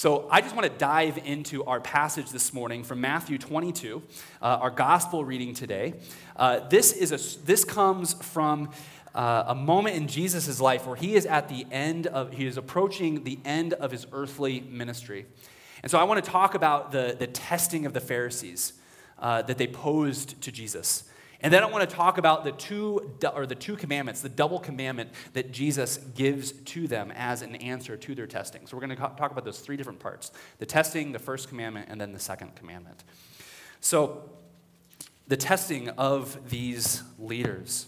[0.00, 4.02] So I just want to dive into our passage this morning from Matthew 22,
[4.40, 5.92] uh, our gospel reading today.
[6.36, 8.70] Uh, this, is a, this comes from
[9.14, 12.56] uh, a moment in Jesus' life where he is at the end of, he is
[12.56, 15.26] approaching the end of his earthly ministry.
[15.82, 18.72] And so I want to talk about the, the testing of the Pharisees
[19.18, 21.09] uh, that they posed to Jesus.
[21.42, 24.58] And then I want to talk about the two or the two commandments, the double
[24.58, 28.66] commandment that Jesus gives to them as an answer to their testing.
[28.66, 31.88] So we're going to talk about those three different parts: the testing, the first commandment,
[31.88, 33.04] and then the second commandment.
[33.80, 34.28] So
[35.28, 37.86] the testing of these leaders.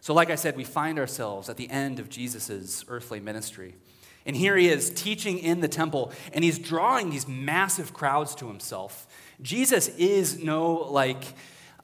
[0.00, 3.76] So like I said, we find ourselves at the end of Jesus' earthly ministry.
[4.26, 8.48] And here he is teaching in the temple, and he's drawing these massive crowds to
[8.48, 9.06] himself.
[9.40, 11.34] Jesus is no like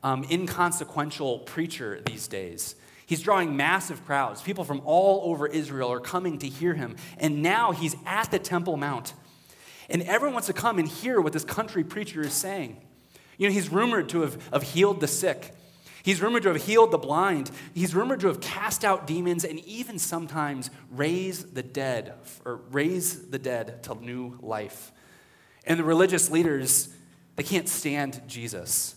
[0.03, 2.75] um, inconsequential preacher these days.
[3.07, 4.43] He's drawing massive crowds.
[4.43, 6.97] People from all over Israel are coming to hear him.
[7.17, 9.15] And now he's at the Temple Mount.
[9.89, 12.77] And everyone wants to come and hear what this country preacher is saying.
[13.39, 15.55] You know, he's rumored to have, have healed the sick.
[16.03, 17.51] He's rumored to have healed the blind.
[17.75, 22.15] He's rumored to have cast out demons and even sometimes raised the dead
[22.45, 24.93] or raise the dead to new life.
[25.65, 26.91] And the religious leaders,
[27.37, 28.97] they can't stand Jesus.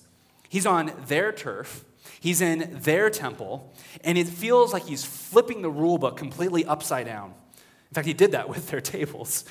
[0.52, 1.86] He's on their turf,
[2.20, 7.06] he's in their temple, and it feels like he's flipping the rule book completely upside
[7.06, 7.34] down.
[7.90, 9.46] In fact, he did that with their tables.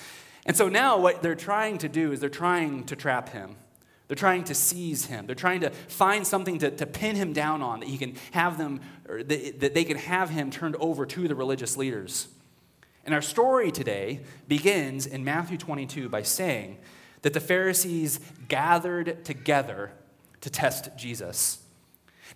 [0.45, 3.57] And so now what they're trying to do is they're trying to trap him.
[4.09, 5.25] They're trying to seize him.
[5.25, 8.59] They're trying to find something to, to pin him down on that he can have
[8.59, 12.29] them, or that, that they can have him turned over to the religious leaders.
[13.07, 16.77] And our story today begins in Matthew 22 by saying
[17.23, 19.93] that the Pharisees gathered together
[20.41, 21.59] to test Jesus.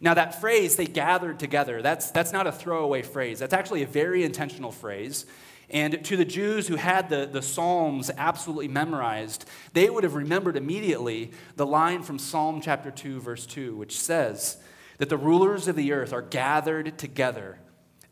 [0.00, 3.38] Now, that phrase, they gathered together, that's, that's not a throwaway phrase.
[3.38, 5.26] That's actually a very intentional phrase.
[5.70, 10.56] And to the Jews who had the, the Psalms absolutely memorized, they would have remembered
[10.56, 14.58] immediately the line from Psalm chapter 2, verse 2, which says
[14.98, 17.58] that the rulers of the earth are gathered together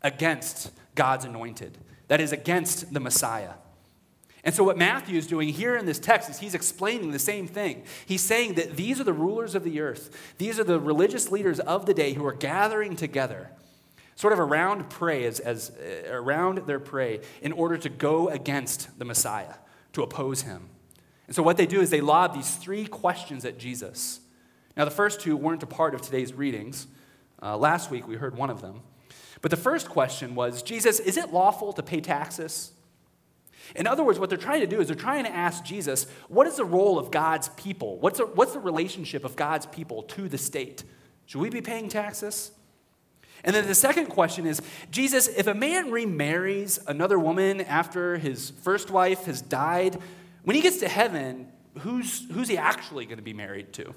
[0.01, 1.77] against God's anointed.
[2.07, 3.53] That is, against the Messiah.
[4.45, 7.47] And so, what Matthew is doing here in this text is he's explaining the same
[7.47, 7.83] thing.
[8.05, 11.59] He's saying that these are the rulers of the earth, these are the religious leaders
[11.61, 13.51] of the day who are gathering together,
[14.15, 18.99] sort of around prey, as, as uh, around their prey, in order to go against
[18.99, 19.55] the Messiah,
[19.93, 20.69] to oppose him.
[21.27, 24.19] And so, what they do is they lob these three questions at Jesus.
[24.75, 26.87] Now, the first two weren't a part of today's readings.
[27.41, 28.81] Uh, last week, we heard one of them.
[29.41, 32.73] But the first question was Jesus, is it lawful to pay taxes?
[33.75, 36.47] In other words, what they're trying to do is they're trying to ask Jesus, what
[36.47, 37.97] is the role of God's people?
[37.99, 40.83] What's the, what's the relationship of God's people to the state?
[41.25, 42.51] Should we be paying taxes?
[43.43, 48.51] And then the second question is Jesus, if a man remarries another woman after his
[48.61, 49.99] first wife has died,
[50.43, 51.47] when he gets to heaven,
[51.79, 53.93] who's, who's he actually going to be married to?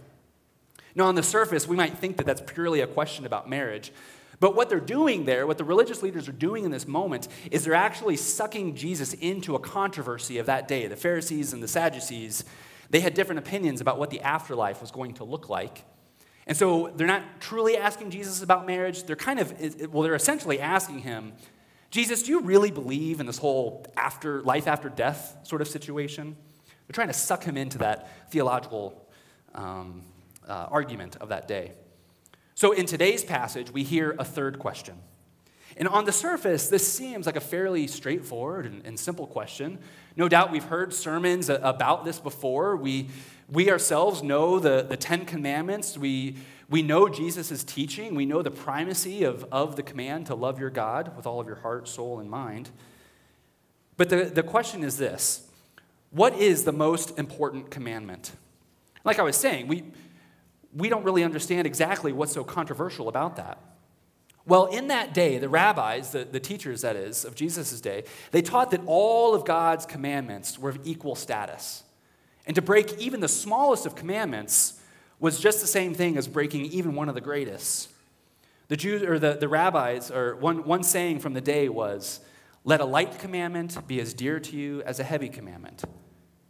[0.94, 3.93] Now, on the surface, we might think that that's purely a question about marriage.
[4.38, 7.64] But what they're doing there, what the religious leaders are doing in this moment, is
[7.64, 10.86] they're actually sucking Jesus into a controversy of that day.
[10.86, 12.44] The Pharisees and the Sadducees,
[12.91, 15.84] they had different opinions about what the afterlife was going to look like.
[16.47, 19.04] And so they're not truly asking Jesus about marriage.
[19.04, 19.52] They're kind of,
[19.92, 21.32] well, they're essentially asking him,
[21.91, 26.36] Jesus, do you really believe in this whole after life after death sort of situation?
[26.86, 29.08] They're trying to suck him into that theological
[29.54, 30.03] um,
[30.47, 31.72] uh, argument of that day.
[32.56, 34.97] So in today's passage, we hear a third question.
[35.77, 39.78] And on the surface, this seems like a fairly straightforward and, and, simple question.
[40.17, 42.75] No doubt we've heard sermons about this before.
[42.75, 43.09] We,
[43.53, 45.99] we ourselves know the, the Ten Commandments.
[45.99, 46.37] We,
[46.71, 48.15] we know Jesus' teaching.
[48.15, 51.47] We know the primacy of, of the command to love your God with all of
[51.47, 52.71] your heart, soul, and mind.
[53.99, 55.47] But the, the question is this
[56.09, 58.33] What is the most important commandment?
[59.05, 59.84] Like I was saying, we,
[60.76, 63.59] we don't really understand exactly what's so controversial about that.
[64.47, 68.42] Well, in that day, the rabbis, the, the teachers, that is, of Jesus' day, they
[68.42, 71.83] taught that all of God's commandments were of equal status.
[72.47, 74.80] And to break even the smallest of commandments
[75.18, 77.89] was just the same thing as breaking even one of the greatest.
[78.68, 82.21] The Jews or the, the rabbis, or one, one saying from the day was,
[82.65, 85.84] let a light commandment be as dear to you as a heavy commandment.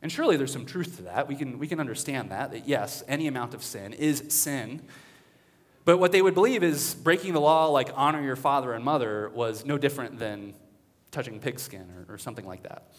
[0.06, 1.26] And surely there's some truth to that.
[1.26, 4.82] We can, we can understand that, that yes, any amount of sin is sin.
[5.84, 9.32] But what they would believe is breaking the law, like honor your father and mother,
[9.34, 10.54] was no different than
[11.10, 12.92] touching pigskin or, or something like that.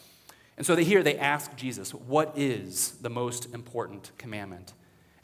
[0.58, 4.74] And so they hear, they ask Jesus, what is the most important commandment?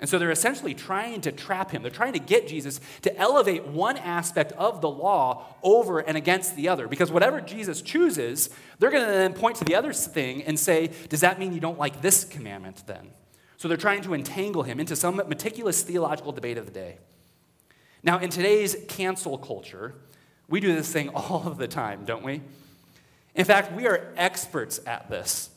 [0.04, 1.82] And so they're essentially trying to trap him.
[1.82, 6.58] They're trying to get Jesus to elevate one aspect of the law over and against
[6.58, 6.90] the other.
[6.90, 10.90] Because whatever Jesus chooses, they're going to then point to the other thing and say,
[11.08, 13.12] Does that mean you don't like this commandment then?
[13.56, 16.98] So they're trying to entangle him into some meticulous theological debate of the day.
[18.04, 19.96] Now, in today's cancel culture,
[20.50, 22.42] we do this thing all of the time, don't we?
[23.36, 25.50] In fact, we are experts at this.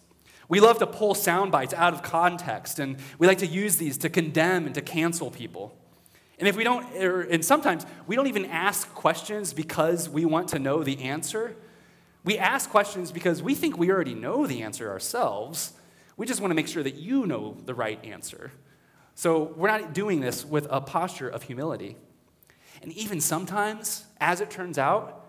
[0.49, 3.99] We love to pull sound bites out of context, and we like to use these
[3.99, 5.77] to condemn and to cancel people.
[6.39, 10.49] And if we don't, er, and sometimes we don't even ask questions because we want
[10.49, 11.57] to know the answer.
[12.25, 15.73] We ask questions because we think we already know the answer ourselves.
[16.17, 18.53] We just want to make sure that you know the right answer.
[19.15, 21.97] So we're not doing this with a posture of humility.
[22.83, 25.25] And even sometimes, as it turns out,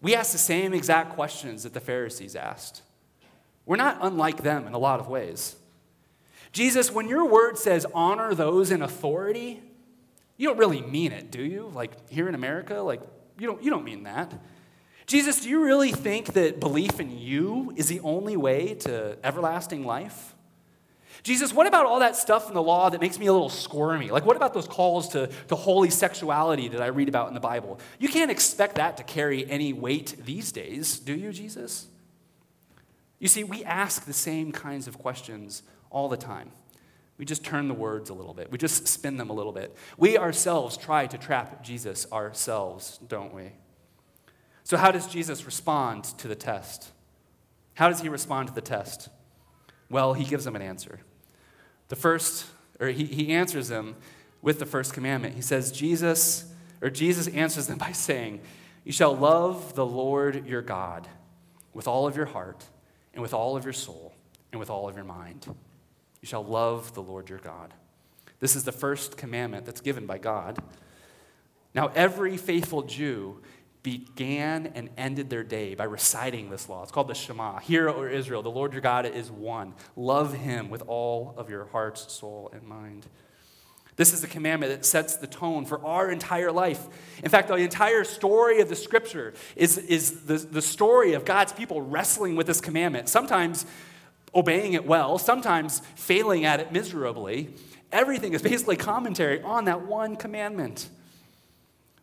[0.00, 2.82] we ask the same exact questions that the Pharisees asked.
[3.68, 5.54] We're not unlike them in a lot of ways.
[6.52, 9.62] Jesus, when your word says honor those in authority,
[10.38, 11.70] you don't really mean it, do you?
[11.74, 13.02] Like here in America, like
[13.38, 14.32] you don't, you don't mean that.
[15.06, 19.84] Jesus, do you really think that belief in you is the only way to everlasting
[19.84, 20.34] life?
[21.22, 24.10] Jesus, what about all that stuff in the law that makes me a little squirmy?
[24.10, 27.40] Like, what about those calls to, to holy sexuality that I read about in the
[27.40, 27.80] Bible?
[27.98, 31.88] You can't expect that to carry any weight these days, do you, Jesus?
[33.18, 36.52] You see, we ask the same kinds of questions all the time.
[37.16, 39.76] We just turn the words a little bit, we just spin them a little bit.
[39.96, 43.52] We ourselves try to trap Jesus ourselves, don't we?
[44.62, 46.92] So, how does Jesus respond to the test?
[47.74, 49.08] How does he respond to the test?
[49.90, 51.00] Well, he gives them an answer.
[51.88, 52.46] The first,
[52.78, 53.96] or he, he answers them
[54.42, 55.34] with the first commandment.
[55.34, 58.40] He says, Jesus, or Jesus answers them by saying,
[58.84, 61.08] You shall love the Lord your God
[61.72, 62.64] with all of your heart
[63.12, 64.14] and with all of your soul
[64.52, 65.46] and with all of your mind.
[66.20, 67.74] You shall love the Lord your God.
[68.40, 70.58] This is the first commandment that's given by God.
[71.74, 73.40] Now, every faithful Jew
[73.82, 76.82] began and ended their day by reciting this law.
[76.82, 77.58] It's called the Shema.
[77.60, 79.74] Hear, O Israel, the Lord your God is one.
[79.96, 83.06] Love him with all of your heart, soul, and mind.
[83.98, 86.86] This is the commandment that sets the tone for our entire life.
[87.22, 91.52] In fact, the entire story of the scripture is, is the, the story of God's
[91.52, 93.66] people wrestling with this commandment, sometimes
[94.32, 97.50] obeying it well, sometimes failing at it miserably.
[97.90, 100.88] Everything is basically commentary on that one commandment.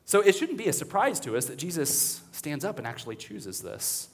[0.03, 3.62] So it shouldn't be a surprise to us that Jesus stands up and actually chooses
[3.62, 4.09] this.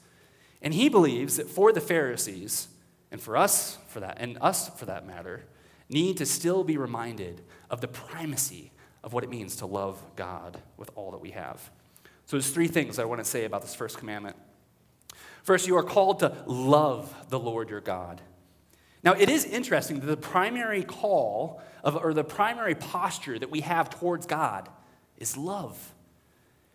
[0.62, 2.68] And he believes that for the Pharisees,
[3.10, 5.46] and for us for that, and us for that matter,
[5.92, 8.72] need to still be reminded of the primacy
[9.04, 11.70] of what it means to love God with all that we have.
[12.26, 14.36] So there's three things I want to say about this first commandment.
[15.42, 18.20] First, you are called to love the Lord your God.
[19.02, 23.60] Now, it is interesting that the primary call of, or the primary posture that we
[23.60, 24.68] have towards God
[25.18, 25.94] is love.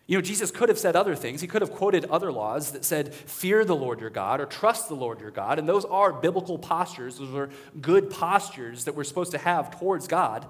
[0.08, 1.42] You know, Jesus could have said other things.
[1.42, 4.88] He could have quoted other laws that said, Fear the Lord your God or trust
[4.88, 5.60] the Lord your God.
[5.60, 7.18] And those are biblical postures.
[7.18, 7.50] Those are
[7.82, 10.48] good postures that we're supposed to have towards God.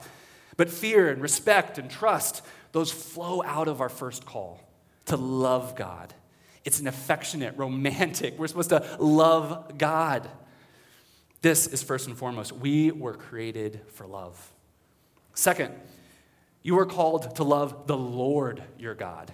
[0.58, 4.62] But fear and respect and trust, those flow out of our first call
[5.06, 6.14] to love God.
[6.64, 10.30] It's an affectionate, romantic, we're supposed to love God.
[11.42, 12.52] This is first and foremost.
[12.52, 14.52] We were created for love.
[15.34, 15.74] Second,
[16.62, 19.32] you are called to love the Lord your God.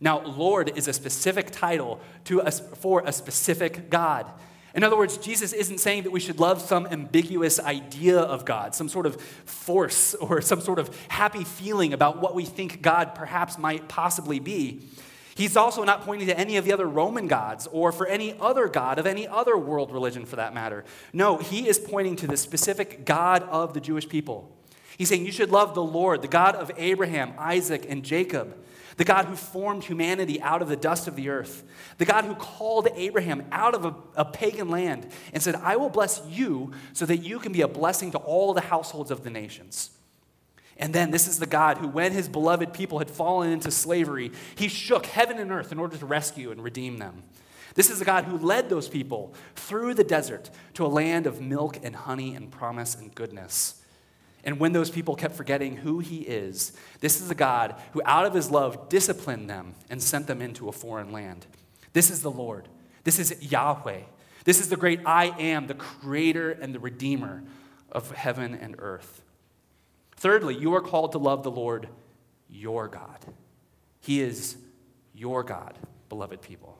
[0.00, 4.30] Now, Lord is a specific title to a, for a specific God.
[4.76, 8.74] In other words, Jesus isn't saying that we should love some ambiguous idea of God,
[8.74, 13.14] some sort of force or some sort of happy feeling about what we think God
[13.14, 14.82] perhaps might possibly be.
[15.34, 18.68] He's also not pointing to any of the other Roman gods or for any other
[18.68, 20.84] God of any other world religion for that matter.
[21.12, 24.50] No, he is pointing to the specific God of the Jewish people.
[24.96, 28.56] He's saying you should love the Lord, the God of Abraham, Isaac, and Jacob
[28.96, 31.64] the God who formed humanity out of the dust of the earth,
[31.98, 35.90] the God who called Abraham out of a, a, pagan land and said, I will
[35.90, 39.30] bless you so that you can be a blessing to all the households of the
[39.30, 39.90] nations.
[40.78, 44.32] And then this is the God who, when his beloved people had fallen into slavery,
[44.56, 47.22] he shook heaven and earth in order to rescue and redeem them.
[47.74, 51.40] This is the God who led those people through the desert to a land of
[51.40, 53.82] milk and honey and promise and goodness.
[54.46, 58.24] And when those people kept forgetting who he is, this is the God who, out
[58.24, 61.46] of his love, disciplined them and sent them into a foreign land.
[61.92, 62.68] This is the Lord.
[63.02, 64.02] This is Yahweh.
[64.44, 67.42] This is the great I am, the creator and the redeemer
[67.90, 69.20] of heaven and earth.
[70.14, 71.88] Thirdly, you are called to love the Lord
[72.48, 73.18] your God.
[74.00, 74.56] He is
[75.12, 75.76] your God,
[76.08, 76.78] beloved people.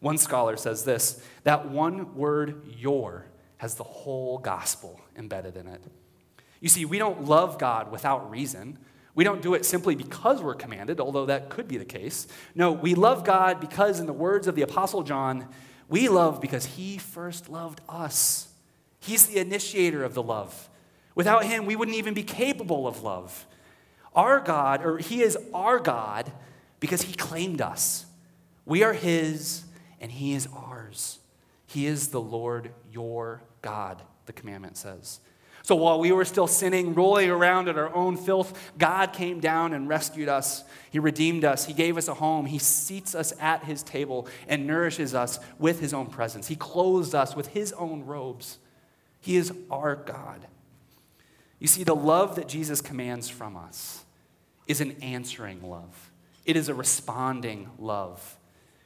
[0.00, 3.26] One scholar says this that one word, your,
[3.58, 5.82] has the whole gospel embedded in it.
[6.62, 8.78] You see, we don't love God without reason.
[9.16, 12.28] We don't do it simply because we're commanded, although that could be the case.
[12.54, 15.48] No, we love God because, in the words of the Apostle John,
[15.88, 18.48] we love because he first loved us.
[19.00, 20.70] He's the initiator of the love.
[21.16, 23.44] Without him, we wouldn't even be capable of love.
[24.14, 26.30] Our God, or he is our God
[26.78, 28.06] because he claimed us.
[28.64, 29.64] We are his
[30.00, 31.18] and he is ours.
[31.66, 35.18] He is the Lord your God, the commandment says.
[35.62, 39.72] So while we were still sinning, rolling around in our own filth, God came down
[39.72, 40.64] and rescued us.
[40.90, 41.66] He redeemed us.
[41.66, 42.46] He gave us a home.
[42.46, 46.48] He seats us at his table and nourishes us with his own presence.
[46.48, 48.58] He clothes us with his own robes.
[49.20, 50.46] He is our God.
[51.60, 54.04] You see, the love that Jesus commands from us
[54.66, 56.10] is an answering love,
[56.44, 58.38] it is a responding love.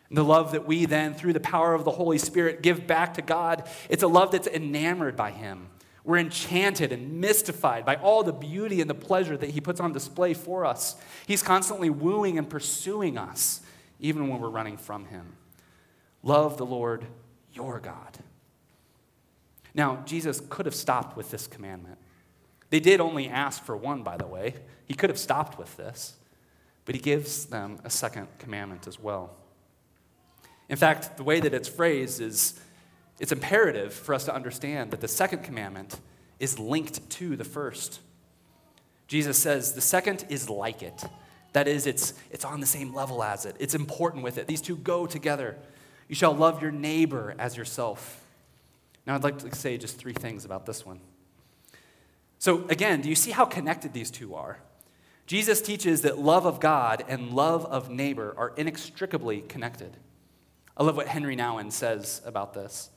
[0.08, 3.22] The love that we then, through the power of the Holy Spirit, give back to
[3.22, 5.66] God, it's a love that's enamored by Him.
[6.06, 9.92] We're enchanted and mystified by all the beauty and the pleasure that He puts on
[9.92, 10.94] display for us.
[11.26, 13.60] He's constantly wooing and pursuing us,
[13.98, 15.32] even when we're running from Him.
[16.22, 17.06] Love the Lord
[17.52, 18.18] your God.
[19.74, 21.98] Now, Jesus could have stopped with this commandment.
[22.70, 24.54] They did only ask for one, by the way.
[24.84, 26.14] He could have stopped with this,
[26.84, 29.34] but He gives them a second commandment as well.
[30.68, 32.60] In fact, the way that it's phrased is
[33.18, 36.00] it's imperative for us to understand that the second commandment
[36.38, 38.00] is linked to the first.
[39.08, 41.04] Jesus says the second is like it.
[41.52, 44.46] That is, it's, it's on the same level as it, it's important with it.
[44.46, 45.56] These two go together.
[46.08, 48.22] You shall love your neighbor as yourself.
[49.06, 51.00] Now, I'd like to say just three things about this one.
[52.38, 54.58] So, again, do you see how connected these two are?
[55.26, 59.96] Jesus teaches that love of God and love of neighbor are inextricably connected.
[60.76, 62.90] I love what Henry Nouwen says about this.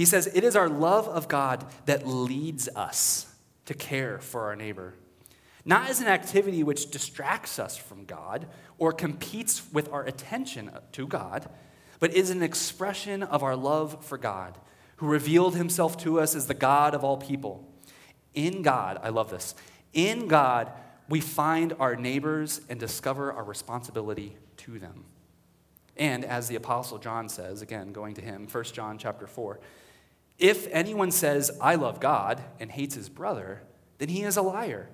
[0.00, 3.34] He says, It is our love of God that leads us
[3.66, 4.94] to care for our neighbor,
[5.66, 8.46] not as an activity which distracts us from God
[8.78, 11.50] or competes with our attention to God,
[11.98, 14.56] but is an expression of our love for God,
[14.96, 17.70] who revealed himself to us as the God of all people.
[18.32, 19.54] In God, I love this,
[19.92, 20.72] in God,
[21.10, 25.04] we find our neighbors and discover our responsibility to them.
[25.98, 29.60] And as the apostle John says, again going to him, 1 John chapter 4,
[30.40, 33.62] if anyone says I love God and hates his brother,
[33.98, 34.88] then he is a liar.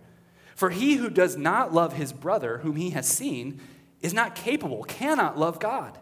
[0.54, 3.60] For he who does not love his brother whom he has seen
[4.00, 5.98] is not capable, cannot love God,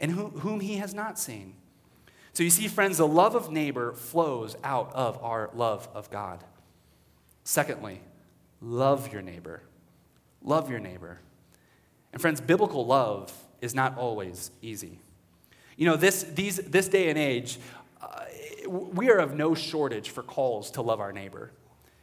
[0.00, 1.54] and whom he has not seen.
[2.32, 6.44] So you see, friends, the love of neighbor flows out of our love of God.
[7.44, 8.00] Secondly,
[8.60, 9.62] love your neighbor.
[10.42, 11.20] Love your neighbor.
[12.12, 15.00] And friends, biblical love is not always easy.
[15.76, 17.58] You know, this, these, this day and age,
[18.00, 18.24] uh,
[18.66, 21.52] we are of no shortage for calls to love our neighbor.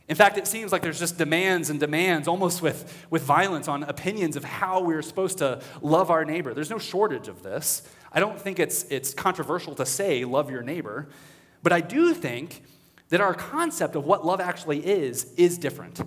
[0.10, 3.84] In fact, it seems like there's just demands and demands, almost with, with violence, on
[3.84, 6.54] opinions of how we're supposed to love our neighbor.
[6.54, 7.84] There's no shortage of this.
[8.12, 11.08] I don't think it's, it's controversial to say, love your neighbor.
[11.64, 12.64] But I do think
[13.10, 16.02] that our concept of what love actually is is different.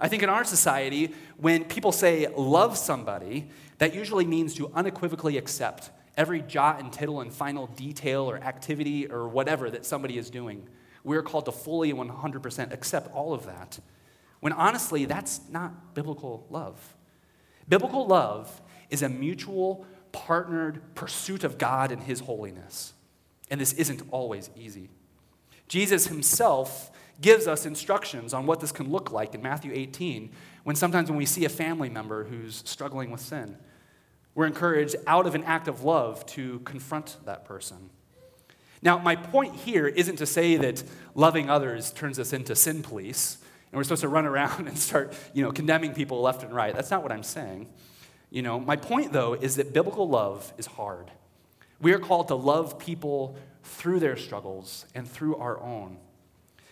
[0.00, 5.38] I think in our society, when people say love somebody, that usually means to unequivocally
[5.38, 10.28] accept every jot and tittle and final detail or activity or whatever that somebody is
[10.28, 10.68] doing.
[11.04, 13.78] We're called to fully and 100% accept all of that.
[14.40, 16.96] When honestly, that's not biblical love.
[17.68, 18.60] Biblical love
[18.90, 22.94] is a mutual, partnered pursuit of God and His holiness.
[23.50, 24.90] And this isn't always easy.
[25.68, 30.30] Jesus himself gives us instructions on what this can look like in Matthew 18
[30.64, 33.56] when sometimes when we see a family member who's struggling with sin.
[34.38, 37.90] We're encouraged out of an act of love to confront that person.
[38.80, 40.84] Now, my point here isn't to say that
[41.16, 43.38] loving others turns us into sin police
[43.72, 46.72] and we're supposed to run around and start, you know, condemning people left and right.
[46.72, 47.68] That's not what I'm saying.
[48.30, 51.10] You know, my point though is that biblical love is hard.
[51.80, 55.96] We are called to love people through their struggles and through our own.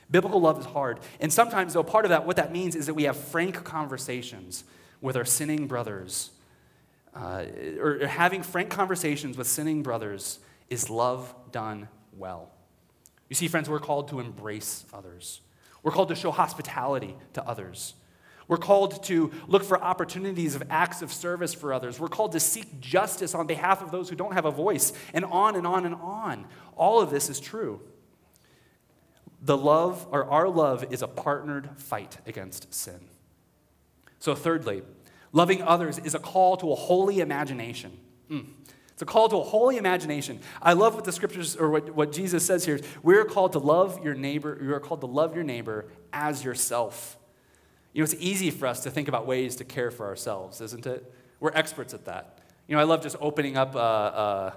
[0.08, 1.00] Biblical love is hard.
[1.18, 4.62] And sometimes, though, part of that, what that means is that we have frank conversations
[5.00, 6.30] with our sinning brothers
[7.16, 7.44] uh,
[7.80, 12.50] or having frank conversations with sinning brothers is love done well.
[13.28, 15.40] You see, friends, we're called to embrace others.
[15.82, 17.94] We're called to show hospitality to others.
[18.48, 21.98] We're called to look for opportunities of acts of service for others.
[21.98, 25.24] We're called to seek justice on behalf of those who don't have a voice, and
[25.24, 26.46] on and on and on.
[26.76, 27.80] All of this is true.
[29.42, 33.00] The love, or our love, is a partnered fight against sin.
[34.18, 34.82] So, thirdly,
[35.36, 37.94] Loving others is a call to a holy imagination.
[38.30, 38.46] Mm.
[38.92, 40.40] It's a call to a holy imagination.
[40.62, 42.80] I love what the scriptures or what, what Jesus says here.
[43.02, 47.18] We're called to love your neighbor, you are called to love your neighbor as yourself.
[47.92, 50.86] You know, it's easy for us to think about ways to care for ourselves, isn't
[50.86, 51.12] it?
[51.38, 52.38] We're experts at that.
[52.66, 54.52] You know, I love just opening up, uh, uh,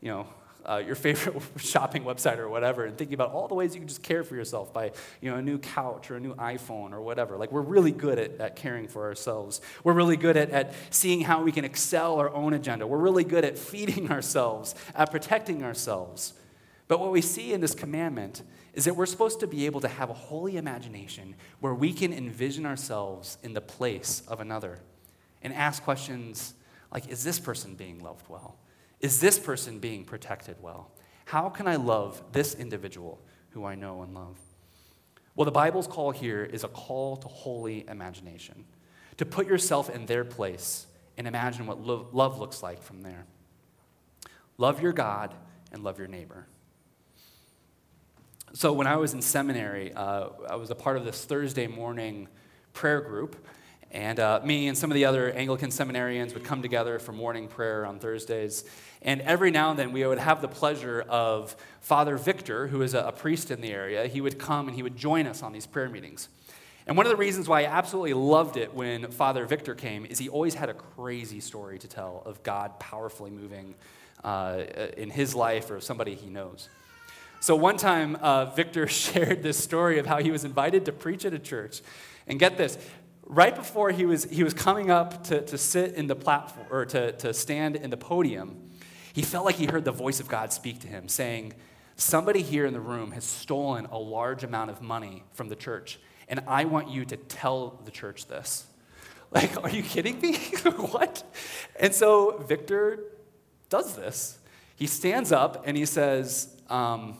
[0.00, 0.26] you know,
[0.64, 3.88] uh, your favorite shopping website or whatever and thinking about all the ways you can
[3.88, 7.00] just care for yourself by you know a new couch or a new iphone or
[7.00, 7.36] whatever.
[7.36, 9.60] Like we're really good at, at caring for ourselves.
[9.84, 12.86] We're really good at, at seeing how we can excel our own agenda.
[12.86, 16.34] We're really good at feeding ourselves at protecting ourselves.
[16.88, 18.42] But what we see in this commandment
[18.74, 22.12] is that we're supposed to be able to have a holy imagination where we can
[22.12, 24.78] envision ourselves in the place of another
[25.42, 26.54] and ask questions
[26.92, 28.56] like is this person being loved well
[29.02, 30.90] is this person being protected well?
[31.26, 34.38] How can I love this individual who I know and love?
[35.34, 38.64] Well, the Bible's call here is a call to holy imagination,
[39.16, 40.86] to put yourself in their place
[41.18, 43.26] and imagine what lo- love looks like from there.
[44.56, 45.34] Love your God
[45.72, 46.46] and love your neighbor.
[48.54, 52.28] So, when I was in seminary, uh, I was a part of this Thursday morning
[52.74, 53.46] prayer group
[53.92, 57.46] and uh, me and some of the other Anglican seminarians would come together for morning
[57.46, 58.64] prayer on Thursdays.
[59.02, 62.94] And every now and then we would have the pleasure of Father Victor, who is
[62.94, 64.06] a, a priest in the area.
[64.06, 66.30] He would come and he would join us on these prayer meetings.
[66.86, 70.18] And one of the reasons why I absolutely loved it when Father Victor came is
[70.18, 73.74] he always had a crazy story to tell of God powerfully moving
[74.24, 74.62] uh,
[74.96, 76.70] in his life or somebody he knows.
[77.40, 81.26] So one time, uh, Victor shared this story of how he was invited to preach
[81.26, 81.82] at a church.
[82.26, 82.78] And get this
[83.26, 86.84] right before he was, he was coming up to, to sit in the platform or
[86.86, 88.70] to, to stand in the podium,
[89.12, 91.54] he felt like he heard the voice of God speak to him, saying,
[91.96, 96.00] Somebody here in the room has stolen a large amount of money from the church,
[96.26, 98.66] and I want you to tell the church this.
[99.34, 100.36] Like, are you kidding me?
[100.90, 101.22] what?
[101.80, 103.02] And so Victor
[103.70, 104.38] does this.
[104.76, 107.16] He stands up and he says, um,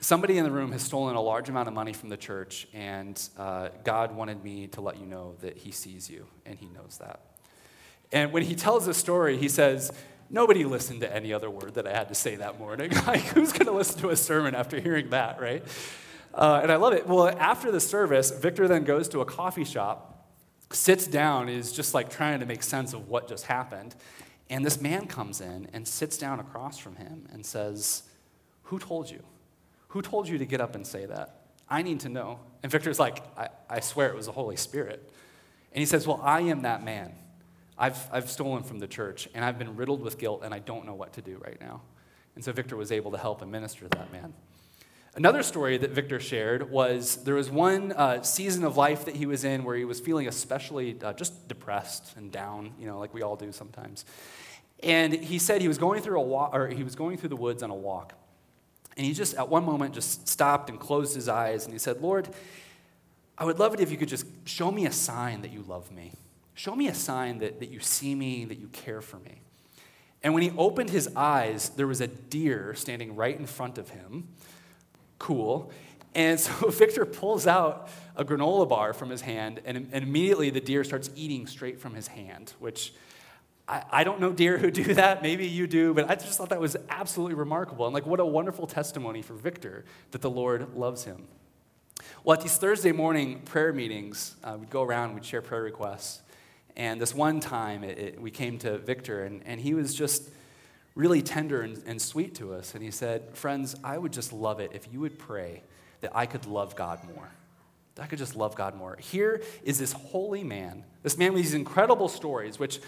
[0.00, 3.20] Somebody in the room has stolen a large amount of money from the church, and
[3.36, 6.98] uh, God wanted me to let you know that He sees you, and He knows
[7.00, 7.20] that.
[8.12, 9.92] And when he tells the story, he says,
[10.32, 12.92] Nobody listened to any other word that I had to say that morning.
[13.06, 15.64] like, who's going to listen to a sermon after hearing that, right?
[16.32, 17.08] Uh, and I love it.
[17.08, 20.28] Well, after the service, Victor then goes to a coffee shop,
[20.70, 23.96] sits down, is just like trying to make sense of what just happened.
[24.48, 28.04] And this man comes in and sits down across from him and says,
[28.64, 29.24] Who told you?
[29.90, 31.36] Who told you to get up and say that?
[31.68, 32.40] I need to know.
[32.62, 35.12] And Victor's like, I, I swear it was the Holy Spirit.
[35.72, 37.12] And he says, Well, I am that man.
[37.78, 40.84] I've, I've stolen from the church, and I've been riddled with guilt, and I don't
[40.84, 41.80] know what to do right now.
[42.34, 44.34] And so Victor was able to help and minister to that man.
[45.14, 49.26] Another story that Victor shared was there was one uh, season of life that he
[49.26, 53.12] was in where he was feeling especially uh, just depressed and down, you know, like
[53.12, 54.04] we all do sometimes.
[54.82, 57.36] And he said he was going through a walk, or he was going through the
[57.36, 58.14] woods on a walk.
[58.96, 62.00] And he just, at one moment, just stopped and closed his eyes and he said,
[62.00, 62.28] Lord,
[63.38, 65.90] I would love it if you could just show me a sign that you love
[65.90, 66.12] me.
[66.54, 69.40] Show me a sign that, that you see me, that you care for me.
[70.22, 73.88] And when he opened his eyes, there was a deer standing right in front of
[73.90, 74.28] him.
[75.18, 75.72] Cool.
[76.14, 80.60] And so Victor pulls out a granola bar from his hand, and, and immediately the
[80.60, 82.92] deer starts eating straight from his hand, which
[83.70, 85.22] I, I don't know deer who do that.
[85.22, 87.86] Maybe you do, but I just thought that was absolutely remarkable.
[87.86, 91.28] And like, what a wonderful testimony for Victor that the Lord loves him.
[92.24, 96.22] Well, at these Thursday morning prayer meetings, uh, we'd go around, we'd share prayer requests.
[96.76, 100.30] And this one time, it, it, we came to Victor, and, and he was just
[100.94, 102.74] really tender and, and sweet to us.
[102.74, 105.62] And he said, Friends, I would just love it if you would pray
[106.00, 107.30] that I could love God more.
[107.96, 108.96] That I could just love God more.
[108.98, 112.80] Here is this holy man, this man with these incredible stories, which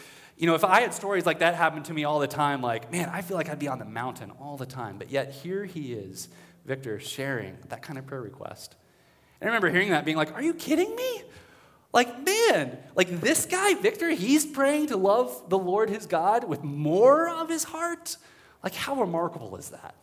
[0.43, 2.91] you know, if I had stories like that happen to me all the time, like,
[2.91, 4.99] man, I feel like I'd be on the mountain all the time.
[4.99, 6.27] But yet, here he is,
[6.65, 8.75] Victor, sharing that kind of prayer request.
[9.41, 11.23] And I remember hearing that, being like, are you kidding me?
[11.93, 16.65] Like, man, like this guy, Victor, he's praying to love the Lord his God with
[16.65, 18.17] more of his heart?
[18.65, 19.95] Like, how remarkable is that?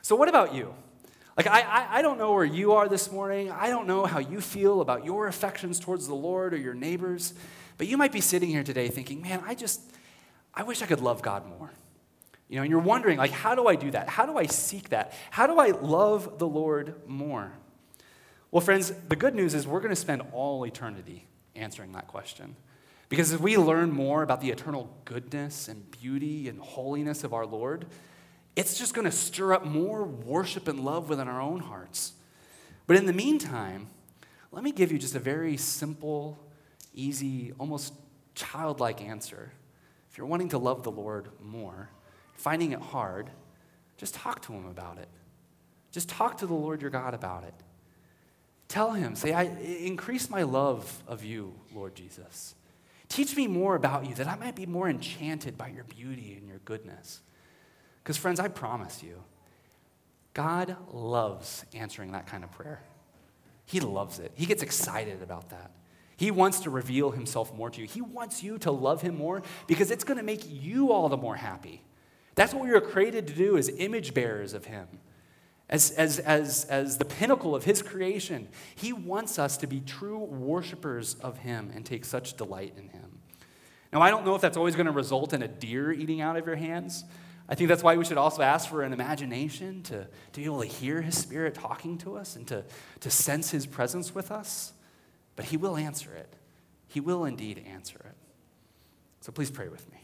[0.00, 0.72] So, what about you?
[1.36, 3.50] Like, I, I, I, don't know where you are this morning.
[3.50, 7.34] I don't know how you feel about your affections towards the Lord or your neighbors.
[7.80, 9.80] But you might be sitting here today thinking, man, I just,
[10.52, 11.70] I wish I could love God more.
[12.50, 14.06] You know, and you're wondering, like, how do I do that?
[14.06, 15.14] How do I seek that?
[15.30, 17.52] How do I love the Lord more?
[18.50, 22.54] Well, friends, the good news is we're going to spend all eternity answering that question.
[23.08, 27.46] Because as we learn more about the eternal goodness and beauty and holiness of our
[27.46, 27.86] Lord,
[28.56, 32.12] it's just going to stir up more worship and love within our own hearts.
[32.86, 33.86] But in the meantime,
[34.52, 36.44] let me give you just a very simple
[36.94, 37.94] easy, almost
[38.34, 39.52] childlike answer.
[40.10, 41.90] If you're wanting to love the Lord more,
[42.34, 43.30] finding it hard,
[43.96, 45.08] just talk to him about it.
[45.92, 47.54] Just talk to the Lord your God about it.
[48.68, 52.54] Tell him, say, I increase my love of you, Lord Jesus.
[53.08, 56.48] Teach me more about you that I might be more enchanted by your beauty and
[56.48, 57.20] your goodness.
[58.02, 59.22] Because, friends, I promise you,
[60.32, 62.80] God loves answering that kind of prayer.
[63.66, 64.32] He loves it.
[64.36, 65.72] He gets excited about that.
[66.20, 67.86] He wants to reveal himself more to you.
[67.86, 71.16] He wants you to love him more because it's going to make you all the
[71.16, 71.82] more happy.
[72.34, 74.86] That's what we were created to do as image bearers of him
[75.70, 78.48] as, as, as, as the pinnacle of his creation.
[78.74, 83.20] He wants us to be true worshipers of him and take such delight in him.
[83.90, 86.36] Now, I don't know if that's always going to result in a deer eating out
[86.36, 87.02] of your hands.
[87.48, 90.60] I think that's why we should also ask for an imagination to, to be able
[90.60, 92.62] to hear his spirit talking to us and to,
[93.00, 94.74] to sense his presence with us.
[95.40, 96.34] But he will answer it.
[96.86, 98.14] He will indeed answer it.
[99.22, 100.02] So please pray with me.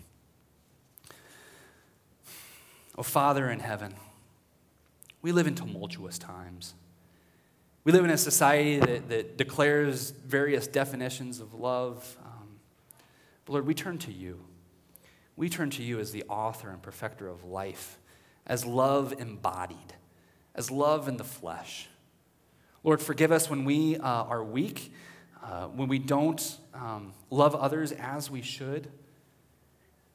[2.96, 3.96] Oh, Father in heaven,
[5.20, 6.72] we live in tumultuous times.
[7.84, 12.16] We live in a society that, that declares various definitions of love.
[12.24, 12.56] Um,
[13.44, 14.40] but Lord, we turn to you.
[15.36, 17.98] We turn to you as the author and perfecter of life,
[18.46, 19.96] as love embodied,
[20.54, 21.88] as love in the flesh.
[22.82, 24.94] Lord, forgive us when we uh, are weak,
[25.46, 28.88] uh, when we don't um, love others as we should.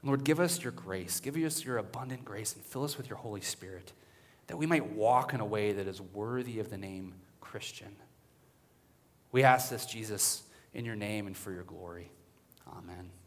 [0.04, 3.17] Lord, give us your grace, give us your abundant grace, and fill us with your
[3.17, 3.94] Holy Spirit
[4.48, 7.96] that we might walk in a way that is worthy of the name Christian.
[9.32, 12.12] We ask this, Jesus, in your name and for your glory.
[12.67, 13.20] Amen.